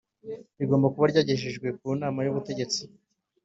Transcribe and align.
rigomba 0.57 0.91
kuba 0.93 1.05
ryagejejwe 1.11 1.67
ku 1.79 1.87
Nama 2.01 2.19
y 2.25 2.29
Ubutegetsi 2.31 2.81